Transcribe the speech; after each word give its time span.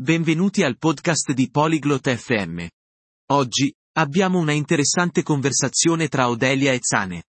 Benvenuti 0.00 0.62
al 0.62 0.78
podcast 0.78 1.32
di 1.32 1.50
Polyglot 1.50 2.08
FM. 2.16 2.66
Oggi, 3.32 3.70
abbiamo 3.98 4.38
una 4.38 4.52
interessante 4.52 5.22
conversazione 5.22 6.08
tra 6.08 6.30
Odelia 6.30 6.72
e 6.72 6.78
Zane. 6.80 7.24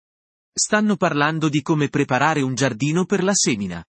Stanno 0.58 0.96
parlando 0.96 1.50
di 1.50 1.62
come 1.62 1.90
preparare 1.90 2.42
un 2.42 2.56
giardino 2.56 3.04
per 3.04 3.24
la 3.24 3.34
semina. 3.34 3.84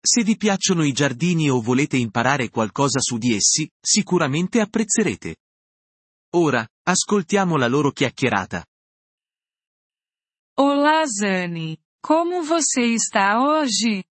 Se 0.00 0.22
vi 0.22 0.36
piacciono 0.36 0.84
i 0.84 0.92
giardini 0.92 1.50
o 1.50 1.60
volete 1.60 1.96
imparare 1.96 2.50
qualcosa 2.50 3.00
su 3.00 3.18
di 3.18 3.34
essi, 3.34 3.68
sicuramente 3.80 4.60
apprezzerete. 4.60 5.34
Ora, 6.34 6.64
ascoltiamo 6.84 7.56
la 7.56 7.66
loro 7.66 7.90
chiacchierata. 7.90 8.64
Olá 10.54 11.04
Zane, 11.04 11.78
como 12.00 12.44
você 12.44 12.94
está 12.94 13.40
hoje? 13.40 14.04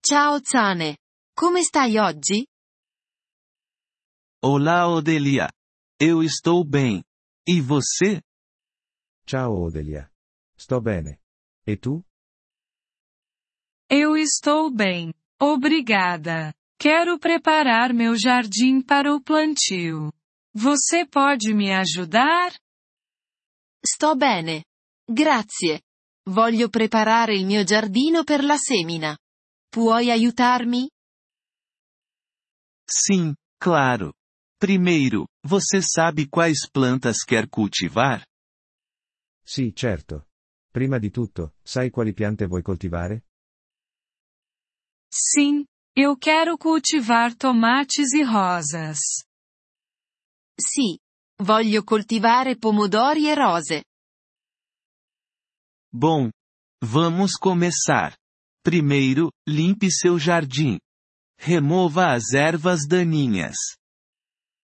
Ciao 0.00 0.38
Zane. 0.40 0.98
Come 1.34 1.64
stai 1.64 1.96
oggi? 1.96 2.46
Olá 4.42 4.88
Odelia. 4.88 5.52
Eu 6.00 6.22
estou 6.22 6.64
bem. 6.64 7.04
E 7.46 7.60
você? 7.60 8.22
Ciao 9.26 9.52
Odelia. 9.52 10.10
Sto 10.56 10.80
bene. 10.80 11.20
E 11.66 11.76
tu? 11.76 12.02
Eu 13.90 14.16
estou 14.16 14.70
bem. 14.70 15.12
Obrigada. 15.38 16.54
Quero 16.78 17.18
preparar 17.18 17.92
meu 17.92 18.16
jardim 18.16 18.80
para 18.80 19.14
o 19.14 19.22
plantio. 19.22 20.10
Você 20.54 21.04
pode 21.04 21.52
me 21.52 21.70
ajudar? 21.74 22.58
Sto 23.84 24.16
bene. 24.16 24.64
Grazie. 25.06 25.82
Voglio 26.26 26.70
preparare 26.70 27.36
il 27.36 27.44
mio 27.44 27.62
giardino 27.62 28.24
per 28.24 28.42
la 28.42 28.56
semina. 28.56 29.18
Puoi 29.68 30.10
aiutarmi? 30.10 30.88
Sim, 32.88 33.34
claro. 33.58 34.14
Primeiro, 34.60 35.26
você 35.42 35.80
sabe 35.80 36.28
quais 36.28 36.68
plantas 36.70 37.24
quer 37.24 37.48
cultivar? 37.48 38.26
Sì, 39.42 39.72
certo. 39.74 40.26
Prima 40.70 40.98
di 40.98 41.10
tutto, 41.10 41.54
sai 41.62 41.88
quali 41.88 42.12
piante 42.12 42.46
vuoi 42.46 42.60
coltivare? 42.60 43.24
Sim, 45.10 45.64
eu 45.96 46.14
quero 46.18 46.58
cultivar 46.58 47.34
tomates 47.34 48.12
e 48.12 48.22
rosas. 48.22 48.98
Sì. 50.60 50.98
Voglio 51.42 51.82
coltivare 51.82 52.54
pomodori 52.58 53.28
e 53.28 53.34
rose. 53.34 53.82
Bom, 55.90 56.28
vamos 56.84 57.32
começar. 57.34 58.14
Primeiro, 58.62 59.32
limpe 59.48 59.90
seu 59.90 60.18
jardim. 60.18 60.78
Remova 61.38 62.12
as 62.12 62.34
ervas 62.34 62.86
daninhas. 62.86 63.79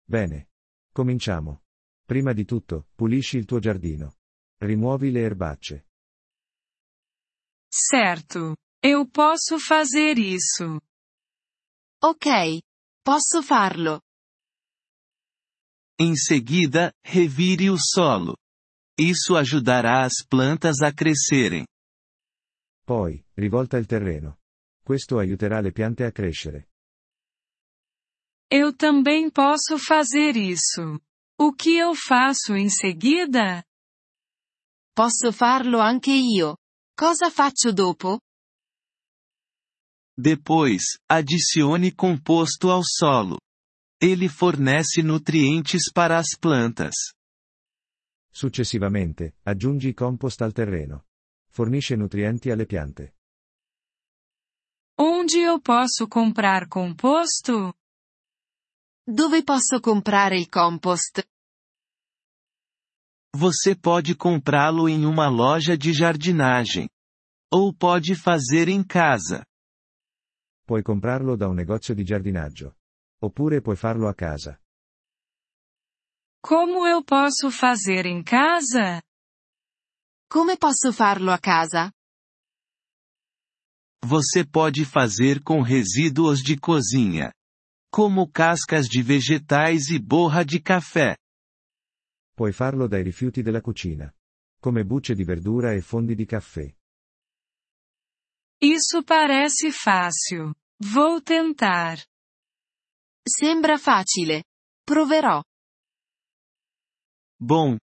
Bene. 0.09 0.49
Cominciamo. 0.91 1.61
Prima 2.03 2.33
di 2.33 2.43
tutto, 2.43 2.87
pulisci 2.95 3.37
il 3.37 3.45
tuo 3.45 3.59
giardino. 3.59 4.15
Rimuovi 4.57 5.11
le 5.11 5.21
erbacce. 5.21 5.85
Certo. 7.69 8.55
Eu 8.81 9.07
posso 9.07 9.59
fazer 9.59 10.17
isso. 10.17 10.81
Ok. 12.01 12.61
Posso 13.03 13.43
farlo. 13.43 14.01
Em 15.99 16.15
seguida, 16.15 16.91
revire 17.03 17.69
o 17.69 17.77
solo. 17.77 18.35
Isso 18.97 19.35
ajudará 19.35 20.05
as 20.05 20.25
plantas 20.27 20.81
a 20.81 20.91
crescerem. 20.91 21.67
Poi, 22.83 23.23
rivolta 23.35 23.77
il 23.77 23.85
terreno. 23.85 24.39
Questo 24.83 25.19
aiuterà 25.19 25.61
le 25.61 25.71
piante 25.71 26.03
a 26.03 26.11
crescere. 26.11 26.69
Eu 28.51 28.75
também 28.75 29.29
posso 29.29 29.77
fazer 29.77 30.35
isso. 30.35 30.99
O 31.39 31.53
que 31.53 31.77
eu 31.77 31.93
faço 31.93 32.55
em 32.55 32.67
seguida? 32.67 33.63
Posso 34.95 35.31
farlo 35.31 35.79
anche 35.79 36.11
io. 36.11 36.57
Cosa 36.97 37.29
faccio 37.29 37.71
dopo? 37.71 38.19
Depois, 40.17 40.97
adicione 41.07 41.93
composto 41.93 42.69
ao 42.71 42.81
solo. 42.83 43.37
Ele 44.01 44.27
fornece 44.27 45.03
nutrientes 45.03 45.91
para 45.93 46.17
as 46.17 46.35
plantas. 46.37 46.95
Successivamente, 48.31 49.35
aggiungi 49.45 49.93
compost 49.93 50.41
al 50.41 50.53
terreno. 50.53 51.05
Fornisce 51.51 51.95
nutrienti 51.95 52.49
alle 52.49 52.65
piante. 52.65 53.13
Onde 54.97 55.39
eu 55.39 55.61
posso 55.61 56.07
comprar 56.07 56.67
composto? 56.67 57.73
Dove 59.11 59.43
posso 59.43 59.79
comprare 59.79 60.37
il 60.37 60.47
compost? 60.47 61.23
Você 63.35 63.75
pode 63.75 64.15
comprá-lo 64.15 64.87
em 64.87 65.03
uma 65.03 65.27
loja 65.27 65.75
de 65.75 65.91
jardinagem. 65.91 66.87
Ou 67.51 67.73
pode 67.73 68.13
fazer 68.13 68.69
em 68.69 68.83
casa. 68.83 69.43
Puoi 70.67 70.83
comprarlo 70.83 71.35
da 71.35 71.47
un 71.47 71.55
negozio 71.55 71.95
di 71.95 72.03
giardinaggio. 72.03 72.75
Oppure 73.19 73.61
puoi 73.61 73.75
farlo 73.75 74.07
a 74.07 74.13
casa. 74.13 74.59
Como 76.43 76.85
eu 76.85 77.03
posso 77.03 77.49
fazer 77.49 78.05
em 78.05 78.21
casa? 78.23 79.01
Come 80.29 80.55
posso 80.55 80.93
farlo 80.93 81.31
a 81.31 81.39
casa? 81.39 81.91
Você 84.05 84.45
pode 84.45 84.85
fazer 84.85 85.41
com 85.41 85.63
resíduos 85.63 86.43
de 86.43 86.55
cozinha. 86.59 87.33
Como 87.91 88.29
cascas 88.29 88.87
de 88.87 89.01
vegetais 89.01 89.89
e 89.89 89.99
borra 89.99 90.43
de 90.45 90.59
café. 90.61 91.17
Puoi 92.35 92.53
farlo 92.53 92.87
dai 92.87 93.01
rifiuti 93.01 93.41
della 93.41 93.61
cucina. 93.61 94.13
Come 94.61 94.83
bucce 94.85 95.15
di 95.15 95.23
verdura 95.23 95.73
e 95.73 95.81
fondi 95.81 96.13
di 96.15 96.25
caffè. 96.25 96.73
Isso 98.61 99.03
parece 99.03 99.71
fácil. 99.71 100.53
Vou 100.81 101.21
tentar. 101.21 101.97
Sembra 103.27 103.77
facile. 103.77 104.43
Proverò. 104.85 105.43
Bom, 107.41 107.77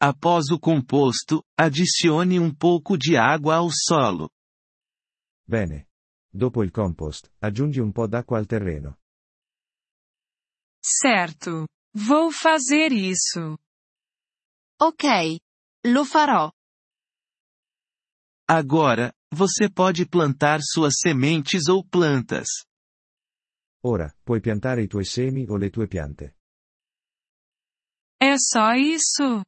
após 0.00 0.50
o 0.50 0.58
composto, 0.58 1.42
adicione 1.56 2.38
um 2.38 2.52
pouco 2.54 2.96
de 2.96 3.16
água 3.16 3.56
ao 3.56 3.70
solo. 3.70 4.30
Bene. 5.46 5.88
Dopo 6.34 6.62
il 6.62 6.70
compost, 6.70 7.30
aggiungi 7.40 7.78
un 7.78 7.92
po' 7.92 8.06
d'acqua 8.06 8.38
al 8.38 8.46
terreno. 8.46 9.01
Certo. 10.84 11.66
Vou 11.94 12.32
fazer 12.32 12.92
isso. 12.92 13.56
Ok. 14.80 15.38
Lo 15.86 16.04
farò. 16.04 16.50
Agora, 18.48 19.12
você 19.32 19.70
pode 19.70 20.06
plantar 20.06 20.60
suas 20.62 20.94
sementes 20.98 21.68
ou 21.68 21.84
plantas. 21.86 22.48
Ora, 23.84 24.12
puoi 24.24 24.40
piantare 24.40 24.82
i 24.82 24.88
tuoi 24.88 25.04
semi 25.04 25.46
o 25.48 25.56
le 25.56 25.70
tue 25.70 25.86
piante. 25.86 26.36
É 28.20 28.36
só 28.38 28.74
isso? 28.74 29.42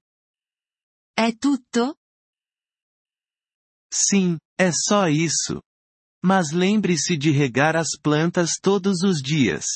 È 1.16 1.32
tutto? 1.36 1.96
Sim, 3.92 4.38
é 4.58 4.72
só 4.72 5.06
isso. 5.08 5.62
Mas 6.24 6.50
lembre-se 6.52 7.16
de 7.16 7.30
regar 7.30 7.76
as 7.76 7.96
plantas 8.00 8.58
todos 8.60 9.02
os 9.02 9.20
dias. 9.22 9.66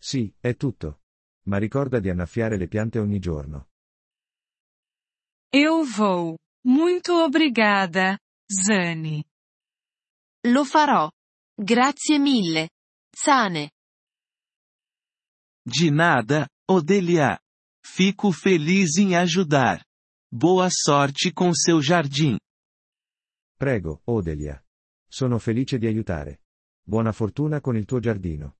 Sì, 0.00 0.32
è 0.40 0.56
tutto. 0.56 1.02
Ma 1.44 1.58
ricorda 1.58 2.00
di 2.00 2.08
annaffiare 2.08 2.56
le 2.56 2.68
piante 2.68 2.98
ogni 2.98 3.18
giorno. 3.18 3.68
Eu 5.52 5.84
vou. 5.84 6.38
Muito 6.64 7.22
obrigada, 7.22 8.18
Zane. 8.46 9.24
Lo 10.46 10.64
farò. 10.64 11.10
Grazie 11.54 12.18
mille. 12.18 12.70
Zane. 13.14 13.72
De 15.62 15.90
nada, 15.90 16.48
Odelia. 16.66 17.38
Fico 17.82 18.30
feliz 18.32 18.96
em 18.96 19.14
ajudar. 19.16 19.84
Boa 20.32 20.68
sorte 20.70 21.32
com 21.32 21.52
seu 21.52 21.80
jardim. 21.80 22.38
Prego, 23.58 24.00
Odelia. 24.06 24.64
Sono 25.08 25.38
felice 25.38 25.76
di 25.78 25.86
aiutare. 25.86 26.42
Buona 26.82 27.12
fortuna 27.12 27.60
con 27.60 27.76
il 27.76 27.84
tuo 27.84 27.98
giardino. 27.98 28.59